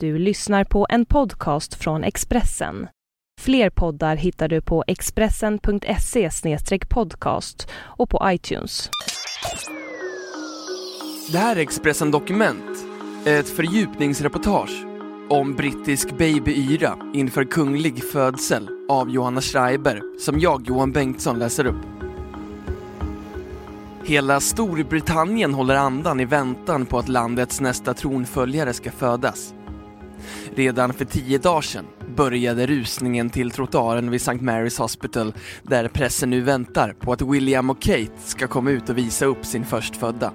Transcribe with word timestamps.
Du 0.00 0.18
lyssnar 0.18 0.64
på 0.64 0.86
en 0.90 1.06
podcast 1.06 1.74
från 1.74 2.04
Expressen. 2.04 2.88
Fler 3.40 3.70
poddar 3.70 4.16
hittar 4.16 4.48
du 4.48 4.60
på 4.60 4.84
expressen.se 4.86 6.30
podcast 6.88 7.68
och 7.74 8.10
på 8.10 8.20
iTunes. 8.24 8.90
Det 11.32 11.38
här 11.38 11.56
är 11.56 11.60
Expressen 11.60 12.10
Dokument, 12.10 12.86
ett 13.26 13.48
fördjupningsreportage 13.48 14.86
om 15.28 15.54
brittisk 15.54 16.18
babyyra 16.18 16.98
inför 17.14 17.44
kunglig 17.44 18.04
födsel 18.04 18.68
av 18.88 19.10
Johanna 19.10 19.40
Schreiber 19.40 20.02
som 20.20 20.40
jag, 20.40 20.66
Johan 20.68 20.92
Bengtsson, 20.92 21.38
läser 21.38 21.66
upp. 21.66 21.86
Hela 24.04 24.40
Storbritannien 24.40 25.54
håller 25.54 25.74
andan 25.74 26.20
i 26.20 26.24
väntan 26.24 26.86
på 26.86 26.98
att 26.98 27.08
landets 27.08 27.60
nästa 27.60 27.94
tronföljare 27.94 28.72
ska 28.72 28.90
födas. 28.90 29.54
Redan 30.54 30.92
för 30.92 31.04
tio 31.04 31.38
dagar 31.38 31.60
sedan 31.60 31.84
började 32.16 32.66
rusningen 32.66 33.30
till 33.30 33.50
trottoaren 33.50 34.10
vid 34.10 34.20
St. 34.20 34.32
Mary's 34.32 34.78
Hospital 34.78 35.34
där 35.62 35.88
pressen 35.88 36.30
nu 36.30 36.40
väntar 36.40 36.92
på 36.92 37.12
att 37.12 37.22
William 37.22 37.70
och 37.70 37.82
Kate 37.82 38.18
ska 38.24 38.46
komma 38.46 38.70
ut 38.70 38.90
och 38.90 38.98
visa 38.98 39.26
upp 39.26 39.44
sin 39.44 39.64
förstfödda. 39.64 40.32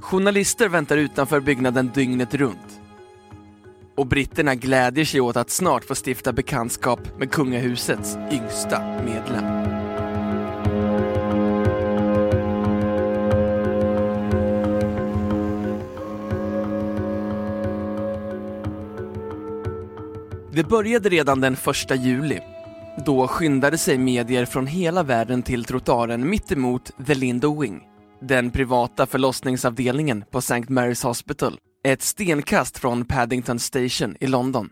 Journalister 0.00 0.68
väntar 0.68 0.96
utanför 0.96 1.40
byggnaden 1.40 1.90
dygnet 1.94 2.34
runt. 2.34 2.80
Och 3.96 4.06
britterna 4.06 4.54
glädjer 4.54 5.04
sig 5.04 5.20
åt 5.20 5.36
att 5.36 5.50
snart 5.50 5.84
få 5.84 5.94
stifta 5.94 6.32
bekantskap 6.32 7.00
med 7.18 7.30
kungahusets 7.30 8.16
yngsta 8.32 8.80
medlem. 9.04 9.75
Det 20.56 20.64
började 20.64 21.08
redan 21.08 21.40
den 21.40 21.54
1 21.54 22.04
juli. 22.04 22.40
Då 23.06 23.28
skyndade 23.28 23.78
sig 23.78 23.98
medier 23.98 24.46
från 24.46 24.66
hela 24.66 25.02
världen 25.02 25.42
till 25.42 25.64
trottoaren 25.64 26.30
mittemot 26.30 26.90
The 27.06 27.14
Lindo 27.14 27.60
Wing, 27.60 27.82
den 28.20 28.50
privata 28.50 29.06
förlossningsavdelningen 29.06 30.24
på 30.30 30.38
St. 30.38 30.54
Mary's 30.54 31.04
Hospital, 31.04 31.58
ett 31.84 32.02
stenkast 32.02 32.78
från 32.78 33.04
Paddington 33.04 33.58
Station 33.58 34.16
i 34.20 34.26
London. 34.26 34.70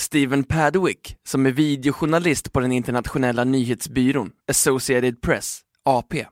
Stephen 0.00 0.44
Padwick, 0.44 1.16
som 1.28 1.46
är 1.46 1.52
videojournalist 1.52 2.52
på 2.52 2.60
den 2.60 2.72
internationella 2.72 3.44
nyhetsbyrån 3.44 4.30
Associated 4.50 5.20
Press, 5.20 5.60
AP, 5.84 6.26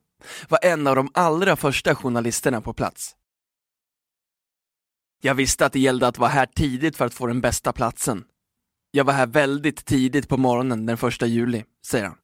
var 0.48 0.58
en 0.62 0.86
av 0.86 0.96
de 0.96 1.10
allra 1.14 1.56
första 1.56 1.94
journalisterna 1.94 2.60
på 2.60 2.72
plats. 2.72 3.14
Jag 5.25 5.34
visste 5.34 5.67
att 5.67 5.72
det 5.72 5.80
gällde 5.80 6.06
att 6.06 6.19
vara 6.19 6.30
här 6.30 6.47
tidigt 6.47 6.97
för 6.97 7.06
att 7.06 7.14
få 7.14 7.27
den 7.27 7.41
bästa 7.41 7.72
platsen. 7.72 8.25
Jag 8.91 9.05
var 9.05 9.12
här 9.12 9.27
väldigt 9.27 9.84
tidigt 9.84 10.28
på 10.28 10.36
morgonen 10.36 10.86
den 10.86 10.97
första 10.97 11.27
juli, 11.27 11.64
säger 11.86 12.05
han. 12.05 12.16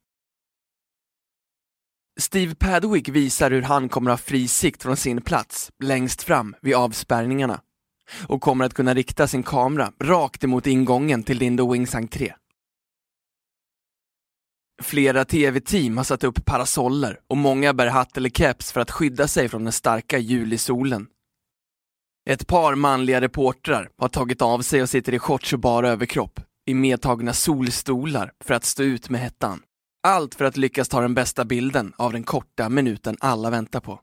Steve 2.19 2.55
Padwick 2.55 3.09
visar 3.09 3.51
hur 3.51 3.61
han 3.61 3.89
kommer 3.89 4.11
ha 4.11 4.17
fri 4.17 4.47
sikt 4.47 4.83
från 4.83 4.97
sin 4.97 5.21
plats 5.21 5.71
längst 5.83 6.21
fram 6.21 6.55
vid 6.61 6.75
avspärrningarna 6.75 7.61
och 8.27 8.41
kommer 8.41 8.65
att 8.65 8.73
kunna 8.73 8.93
rikta 8.93 9.27
sin 9.27 9.43
kamera 9.43 9.91
rakt 9.99 10.43
emot 10.43 10.67
ingången 10.67 11.23
till 11.23 11.37
Lindo 11.37 11.71
Wings 11.71 11.95
entré. 11.95 12.33
Flera 14.81 15.25
tv-team 15.25 15.97
har 15.97 16.03
satt 16.03 16.23
upp 16.23 16.45
parasoller 16.45 17.19
och 17.27 17.37
många 17.37 17.73
bär 17.73 17.87
hatt 17.87 18.17
eller 18.17 18.29
keps 18.29 18.71
för 18.71 18.81
att 18.81 18.91
skydda 18.91 19.27
sig 19.27 19.49
från 19.49 19.63
den 19.63 19.73
starka 19.73 20.17
julisolen 20.17 21.07
ett 22.29 22.47
par 22.47 22.75
manliga 22.75 23.21
reportrar 23.21 23.89
har 23.97 24.09
tagit 24.09 24.41
av 24.41 24.61
sig 24.61 24.81
och 24.81 24.89
sitter 24.89 25.13
i 25.13 25.19
shorts 25.19 25.53
och 25.53 25.59
bara 25.59 25.89
överkropp 25.89 26.39
i 26.65 26.73
medtagna 26.73 27.33
solstolar 27.33 28.31
för 28.43 28.53
att 28.53 28.65
stå 28.65 28.83
ut 28.83 29.09
med 29.09 29.21
hettan. 29.21 29.61
Allt 30.03 30.35
för 30.35 30.45
att 30.45 30.57
lyckas 30.57 30.89
ta 30.89 31.01
den 31.01 31.13
bästa 31.13 31.45
bilden 31.45 31.93
av 31.97 32.13
den 32.13 32.23
korta 32.23 32.69
minuten 32.69 33.17
alla 33.19 33.49
väntar 33.49 33.79
på. 33.79 33.99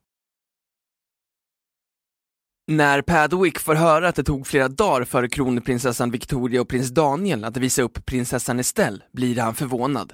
När 2.67 3.03
Padwick 3.03 3.59
får 3.59 3.75
höra 3.75 4.09
att 4.09 4.15
det 4.15 4.25
tog 4.25 4.47
flera 4.47 4.69
dagar 4.69 5.05
för 5.05 5.29
kronprinsessan 5.29 6.11
Victoria 6.11 6.61
och 6.61 6.69
prins 6.69 6.89
Daniel 6.89 7.45
att 7.45 7.57
visa 7.57 7.83
upp 7.83 8.07
prinsessan 8.07 8.59
Estelle 8.59 9.03
blir 9.13 9.37
han 9.41 9.55
förvånad. 9.55 10.13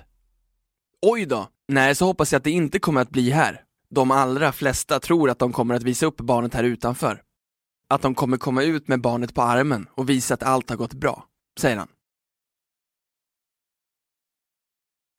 Oj 1.02 1.26
då, 1.26 1.48
nej 1.68 1.94
så 1.94 2.06
hoppas 2.06 2.32
jag 2.32 2.38
att 2.38 2.44
det 2.44 2.50
inte 2.50 2.78
kommer 2.78 3.00
att 3.00 3.10
bli 3.10 3.30
här. 3.30 3.60
De 3.90 4.10
allra 4.10 4.52
flesta 4.52 5.00
tror 5.00 5.30
att 5.30 5.38
de 5.38 5.52
kommer 5.52 5.74
att 5.74 5.82
visa 5.82 6.06
upp 6.06 6.16
barnet 6.16 6.54
här 6.54 6.64
utanför 6.64 7.22
att 7.88 8.02
de 8.02 8.14
kommer 8.14 8.36
komma 8.36 8.62
ut 8.62 8.88
med 8.88 9.00
barnet 9.00 9.34
på 9.34 9.42
armen 9.42 9.86
och 9.90 10.08
visa 10.08 10.34
att 10.34 10.42
allt 10.42 10.70
har 10.70 10.76
gått 10.76 10.94
bra, 10.94 11.26
säger 11.60 11.76
han. 11.76 11.88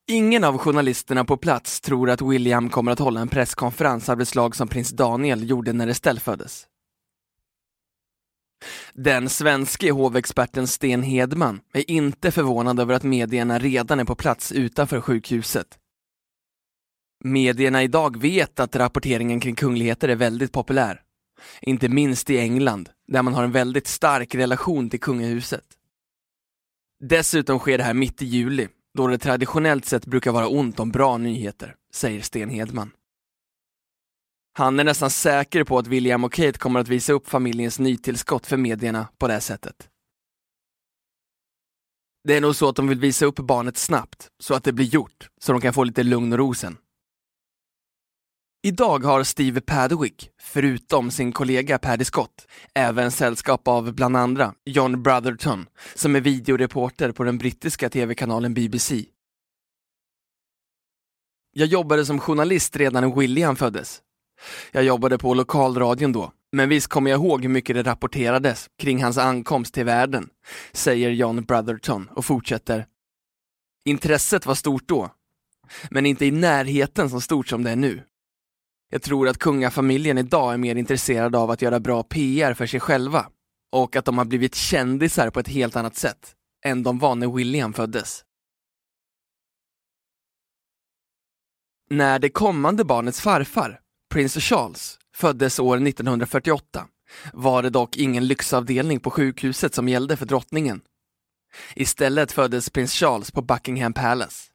Ingen 0.08 0.44
av 0.44 0.58
journalisterna 0.58 1.26
på 1.26 1.38
plats 1.38 1.82
tror 1.82 2.10
att 2.10 2.22
William 2.22 2.70
kommer 2.70 2.92
att 2.92 3.00
hålla 3.00 3.22
en 3.22 3.28
presskonferens 3.28 4.10
av 4.10 4.18
det 4.18 4.26
slag 4.26 4.56
som 4.56 4.68
prins 4.68 4.90
Daniel 4.90 5.50
gjorde 5.50 5.74
när 5.74 5.88
Estelle 5.88 6.20
föddes. 6.20 6.68
Den 8.94 9.30
svenske 9.30 9.92
hovexperten 9.92 10.68
Sten 10.68 11.04
Hedman 11.04 11.62
är 11.74 11.92
inte 11.92 12.32
förvånad 12.32 12.80
över 12.80 12.94
att 12.94 13.04
medierna 13.04 13.60
redan 13.60 14.00
är 14.00 14.06
på 14.06 14.16
plats 14.16 14.52
utanför 14.52 15.02
sjukhuset. 15.02 15.80
Medierna 17.24 17.84
idag 17.84 18.18
vet 18.18 18.60
att 18.60 18.76
rapporteringen 18.76 19.40
kring 19.40 19.56
kungligheter 19.56 20.10
är 20.10 20.16
väldigt 20.16 20.52
populär. 20.52 21.05
Inte 21.62 21.90
minst 21.90 22.30
i 22.30 22.38
England, 22.38 22.90
där 23.08 23.22
man 23.22 23.34
har 23.34 23.44
en 23.44 23.52
väldigt 23.52 23.88
stark 23.88 24.36
relation 24.36 24.90
till 24.90 25.00
kungahuset. 25.00 25.66
Dessutom 27.00 27.60
sker 27.60 27.78
det 27.78 27.84
här 27.84 27.94
mitt 27.94 28.22
i 28.22 28.26
juli, 28.26 28.68
då 28.94 29.08
det 29.08 29.18
traditionellt 29.18 29.86
sett 29.86 30.06
brukar 30.06 30.32
vara 30.32 30.48
ont 30.48 30.80
om 30.80 30.92
bra 30.92 31.18
nyheter, 31.18 31.76
säger 31.94 32.22
Sten 32.22 32.50
Hedman. 32.50 32.92
Han 34.58 34.80
är 34.80 34.84
nästan 34.84 35.10
säker 35.10 35.64
på 35.64 35.78
att 35.78 35.88
William 35.88 36.24
och 36.24 36.34
Kate 36.34 36.60
kommer 36.60 36.80
att 36.80 36.88
visa 36.88 37.14
upp 37.14 37.28
familjens 37.28 37.80
nytillskott 37.80 38.48
för 38.48 38.58
medierna 38.58 39.08
på 39.18 39.28
det 39.28 39.42
sättet. 39.42 39.90
Det 42.24 42.34
är 42.38 42.42
nog 42.42 42.56
så 42.56 42.70
att 42.70 42.76
de 42.76 42.88
vill 42.88 43.00
visa 43.00 43.26
upp 43.26 43.36
barnet 43.36 43.78
snabbt, 43.78 44.28
så 44.40 44.54
att 44.54 44.64
det 44.64 44.74
blir 44.74 44.86
gjort, 44.86 45.30
så 45.42 45.52
de 45.52 45.62
kan 45.62 45.74
få 45.74 45.84
lite 45.84 46.04
lugn 46.04 46.34
och 46.34 46.40
ro 46.40 46.54
sen. 46.54 46.78
Idag 48.66 49.04
har 49.04 49.24
Steve 49.24 49.62
Padwick, 49.62 50.30
förutom 50.42 51.12
sin 51.12 51.32
kollega 51.32 51.78
Paddy 51.78 52.06
Scott, 52.06 52.48
även 52.74 53.12
sällskap 53.12 53.68
av 53.68 53.94
bland 53.94 54.18
andra 54.18 54.54
John 54.66 55.04
Brotherton, 55.04 55.66
som 55.96 56.16
är 56.16 56.22
videoreporter 56.22 57.12
på 57.12 57.24
den 57.24 57.38
brittiska 57.38 57.90
tv-kanalen 57.90 58.54
BBC. 58.54 59.06
Jag 61.54 61.68
jobbade 61.68 62.06
som 62.06 62.20
journalist 62.20 62.76
redan 62.76 63.04
när 63.04 63.16
William 63.16 63.56
föddes. 63.56 64.02
Jag 64.72 64.84
jobbade 64.84 65.18
på 65.18 65.34
lokalradion 65.34 66.12
då, 66.12 66.32
men 66.52 66.70
visst 66.70 66.88
kommer 66.88 67.12
jag 67.12 67.18
ihåg 67.18 67.42
hur 67.42 67.50
mycket 67.50 67.76
det 67.76 67.84
rapporterades 67.84 68.70
kring 68.80 69.04
hans 69.04 69.18
ankomst 69.18 69.74
till 69.74 69.86
världen, 69.86 70.30
säger 70.72 71.10
John 71.10 71.44
Brotherton 71.44 72.10
och 72.16 72.26
fortsätter. 72.26 72.86
Intresset 73.86 74.46
var 74.46 74.56
stort 74.56 74.88
då, 74.88 75.10
men 75.90 76.06
inte 76.06 76.26
i 76.26 76.32
närheten 76.32 77.10
så 77.10 77.22
stort 77.22 77.48
som 77.48 77.64
det 77.64 77.72
är 77.72 77.76
nu. 77.76 78.04
Jag 78.90 79.02
tror 79.02 79.28
att 79.28 79.38
kungafamiljen 79.38 80.18
idag 80.18 80.54
är 80.54 80.58
mer 80.58 80.76
intresserad 80.76 81.36
av 81.36 81.52
att 81.52 81.62
göra 81.62 81.80
bra 81.80 82.04
PR 82.04 82.54
för 82.54 82.66
sig 82.66 82.80
själva 82.80 83.26
och 83.72 83.96
att 83.96 84.06
de 84.06 84.18
har 84.18 84.26
blivit 84.26 84.56
kändisar 84.56 85.30
på 85.30 85.40
ett 85.40 85.48
helt 85.48 85.76
annat 85.76 85.96
sätt 85.96 86.36
än 86.66 86.84
de 86.84 87.00
var 87.00 87.16
när 87.16 87.28
William 87.28 87.74
föddes. 87.74 88.24
När 91.90 92.20
det 92.20 92.30
kommande 92.30 92.86
barnets 92.86 93.22
farfar, 93.22 93.80
prins 94.10 94.38
Charles, 94.38 95.00
föddes 95.16 95.60
år 95.60 95.88
1948 95.88 96.88
var 97.34 97.64
det 97.64 97.70
dock 97.70 97.98
ingen 97.98 98.28
lyxavdelning 98.28 99.00
på 99.00 99.12
sjukhuset 99.12 99.76
som 99.76 99.90
gällde 99.90 100.18
för 100.18 100.26
drottningen. 100.26 100.82
Istället 101.76 102.32
föddes 102.32 102.70
prins 102.70 102.94
Charles 102.94 103.32
på 103.32 103.42
Buckingham 103.42 103.94
Palace. 103.94 104.52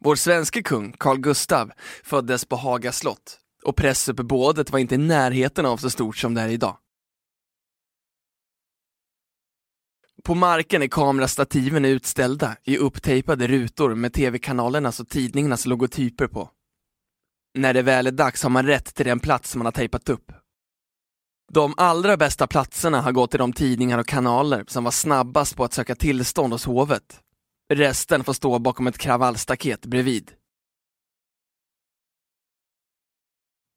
Vår 0.00 0.16
svenske 0.16 0.62
kung, 0.62 0.92
Carl 0.92 1.18
Gustav, 1.18 1.72
föddes 2.04 2.44
på 2.44 2.56
Haga 2.56 2.92
slott 2.92 3.40
och 3.66 3.76
pressuppbådet 3.76 4.70
var 4.70 4.78
inte 4.78 4.94
i 4.94 4.98
närheten 4.98 5.66
av 5.66 5.76
så 5.76 5.90
stort 5.90 6.16
som 6.16 6.34
det 6.34 6.40
är 6.40 6.48
idag. 6.48 6.76
På 10.24 10.34
marken 10.34 10.82
är 10.82 10.88
kamerastativen 10.88 11.84
utställda 11.84 12.56
i 12.64 12.78
upptejpade 12.78 13.46
rutor 13.46 13.94
med 13.94 14.12
tv-kanalernas 14.12 15.00
och 15.00 15.08
tidningarnas 15.08 15.66
logotyper 15.66 16.26
på. 16.26 16.50
När 17.54 17.74
det 17.74 17.82
väl 17.82 18.06
är 18.06 18.10
dags 18.10 18.42
har 18.42 18.50
man 18.50 18.66
rätt 18.66 18.94
till 18.94 19.06
den 19.06 19.20
plats 19.20 19.56
man 19.56 19.66
har 19.66 19.72
tejpat 19.72 20.08
upp. 20.08 20.32
De 21.52 21.74
allra 21.76 22.16
bästa 22.16 22.46
platserna 22.46 23.00
har 23.00 23.12
gått 23.12 23.30
till 23.30 23.38
de 23.38 23.52
tidningar 23.52 23.98
och 23.98 24.06
kanaler 24.06 24.64
som 24.68 24.84
var 24.84 24.90
snabbast 24.90 25.56
på 25.56 25.64
att 25.64 25.72
söka 25.72 25.94
tillstånd 25.94 26.52
hos 26.52 26.64
hovet. 26.64 27.20
Resten 27.72 28.24
får 28.24 28.32
stå 28.32 28.58
bakom 28.58 28.86
ett 28.86 28.98
kravallstaket 28.98 29.86
bredvid. 29.86 30.32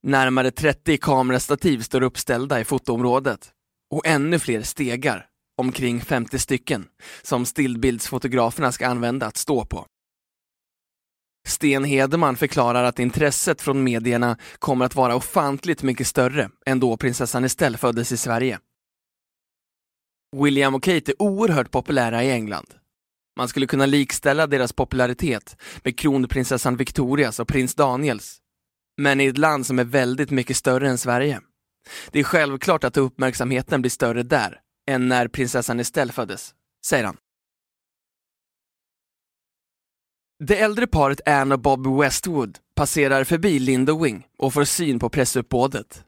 Närmare 0.03 0.51
30 0.51 0.97
kamerastativ 0.97 1.79
står 1.81 2.03
uppställda 2.03 2.59
i 2.59 2.63
fotoområdet. 2.63 3.51
och 3.91 4.07
ännu 4.07 4.39
fler 4.39 4.61
stegar, 4.61 5.25
omkring 5.57 6.01
50 6.01 6.39
stycken, 6.39 6.87
som 7.21 7.45
stillbildsfotograferna 7.45 8.71
ska 8.71 8.87
använda 8.87 9.25
att 9.25 9.37
stå 9.37 9.65
på. 9.65 9.85
Sten 11.47 11.83
Hedeman 11.83 12.37
förklarar 12.37 12.83
att 12.83 12.99
intresset 12.99 13.61
från 13.61 13.83
medierna 13.83 14.37
kommer 14.59 14.85
att 14.85 14.95
vara 14.95 15.15
ofantligt 15.15 15.83
mycket 15.83 16.07
större 16.07 16.49
än 16.65 16.79
då 16.79 16.97
prinsessan 16.97 17.43
Estelle 17.43 17.77
föddes 17.77 18.11
i 18.11 18.17
Sverige. 18.17 18.59
William 20.43 20.75
och 20.75 20.83
Kate 20.83 21.11
är 21.11 21.21
oerhört 21.21 21.71
populära 21.71 22.23
i 22.23 22.31
England. 22.31 22.73
Man 23.37 23.47
skulle 23.47 23.67
kunna 23.67 23.85
likställa 23.85 24.47
deras 24.47 24.73
popularitet 24.73 25.57
med 25.83 25.99
kronprinsessan 25.99 26.77
Victorias 26.77 27.39
och 27.39 27.47
prins 27.47 27.75
Daniels. 27.75 28.38
Men 28.99 29.21
i 29.21 29.25
ett 29.25 29.37
land 29.37 29.65
som 29.65 29.79
är 29.79 29.83
väldigt 29.83 30.31
mycket 30.31 30.57
större 30.57 30.89
än 30.89 30.97
Sverige. 30.97 31.41
Det 32.11 32.19
är 32.19 32.23
självklart 32.23 32.83
att 32.83 32.97
uppmärksamheten 32.97 33.81
blir 33.81 33.89
större 33.89 34.23
där 34.23 34.59
än 34.89 35.07
när 35.07 35.27
prinsessan 35.27 35.79
Estelle 35.79 36.11
föddes, 36.11 36.53
säger 36.85 37.03
han. 37.03 37.17
Det 40.43 40.59
äldre 40.59 40.87
paret 40.87 41.27
Anne 41.27 41.55
och 41.55 41.61
Bob 41.61 41.99
Westwood 42.01 42.57
passerar 42.75 43.23
förbi 43.23 43.59
Lindowing 43.59 44.27
och 44.37 44.53
får 44.53 44.63
syn 44.63 44.99
på 44.99 45.09
pressuppbådet. 45.09 46.03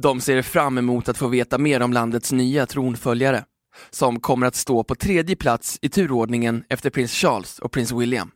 De 0.00 0.20
ser 0.20 0.42
fram 0.42 0.78
emot 0.78 1.08
att 1.08 1.18
få 1.18 1.28
veta 1.28 1.58
mer 1.58 1.82
om 1.82 1.92
landets 1.92 2.32
nya 2.32 2.66
tronföljare, 2.66 3.44
som 3.90 4.20
kommer 4.20 4.46
att 4.46 4.54
stå 4.54 4.84
på 4.84 4.94
tredje 4.94 5.36
plats 5.36 5.78
i 5.82 5.88
turordningen 5.88 6.64
efter 6.68 6.90
prins 6.90 7.12
Charles 7.12 7.58
och 7.58 7.72
prins 7.72 7.92
William. 7.92 8.30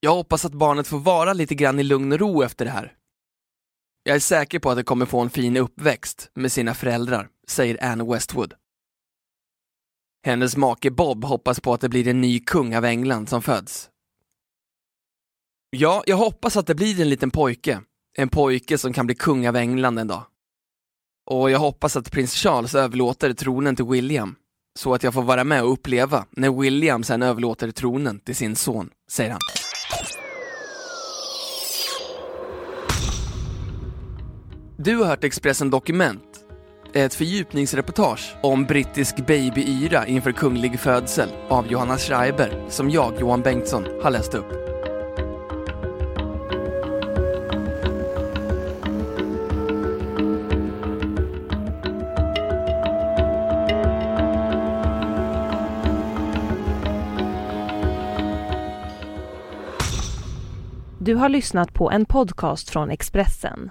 Jag 0.00 0.14
hoppas 0.14 0.44
att 0.44 0.52
barnet 0.52 0.86
får 0.86 0.98
vara 0.98 1.32
lite 1.32 1.54
grann 1.54 1.78
i 1.78 1.82
lugn 1.82 2.12
och 2.12 2.18
ro 2.18 2.42
efter 2.42 2.64
det 2.64 2.70
här. 2.70 2.92
Jag 4.02 4.16
är 4.16 4.20
säker 4.20 4.58
på 4.58 4.70
att 4.70 4.76
det 4.76 4.84
kommer 4.84 5.06
få 5.06 5.20
en 5.20 5.30
fin 5.30 5.56
uppväxt 5.56 6.30
med 6.34 6.52
sina 6.52 6.74
föräldrar, 6.74 7.28
säger 7.48 7.84
Anne 7.84 8.04
Westwood. 8.04 8.54
Hennes 10.26 10.56
make 10.56 10.90
Bob 10.90 11.24
hoppas 11.24 11.60
på 11.60 11.74
att 11.74 11.80
det 11.80 11.88
blir 11.88 12.08
en 12.08 12.20
ny 12.20 12.40
kung 12.40 12.76
av 12.76 12.84
England 12.84 13.28
som 13.28 13.42
föds. 13.42 13.90
Ja, 15.70 16.02
jag 16.06 16.16
hoppas 16.16 16.56
att 16.56 16.66
det 16.66 16.74
blir 16.74 17.00
en 17.00 17.08
liten 17.08 17.30
pojke. 17.30 17.80
En 18.18 18.28
pojke 18.28 18.78
som 18.78 18.92
kan 18.92 19.06
bli 19.06 19.14
kung 19.14 19.48
av 19.48 19.56
England 19.56 19.98
en 19.98 20.06
dag. 20.06 20.24
Och 21.30 21.50
jag 21.50 21.58
hoppas 21.58 21.96
att 21.96 22.12
prins 22.12 22.34
Charles 22.34 22.74
överlåter 22.74 23.32
tronen 23.32 23.76
till 23.76 23.84
William, 23.84 24.36
så 24.78 24.94
att 24.94 25.02
jag 25.02 25.14
får 25.14 25.22
vara 25.22 25.44
med 25.44 25.62
och 25.62 25.72
uppleva 25.72 26.26
när 26.30 26.60
William 26.60 27.04
sen 27.04 27.22
överlåter 27.22 27.70
tronen 27.70 28.20
till 28.20 28.36
sin 28.36 28.56
son, 28.56 28.90
säger 29.10 29.30
han. 29.30 29.40
Du 34.78 34.96
har 34.96 35.06
hört 35.06 35.24
Expressen 35.24 35.70
Dokument, 35.70 36.40
ett 36.92 37.14
fördjupningsreportage 37.14 38.36
om 38.42 38.64
brittisk 38.64 39.16
babyyra 39.16 40.06
inför 40.06 40.32
kunglig 40.32 40.80
födsel 40.80 41.28
av 41.48 41.66
Johanna 41.66 41.98
Schreiber, 41.98 42.64
som 42.68 42.90
jag, 42.90 43.20
Johan 43.20 43.42
Bengtsson, 43.42 43.84
har 44.02 44.10
läst 44.10 44.34
upp. 44.34 44.52
Du 61.00 61.14
har 61.14 61.28
lyssnat 61.28 61.74
på 61.74 61.90
en 61.90 62.04
podcast 62.04 62.70
från 62.70 62.90
Expressen. 62.90 63.70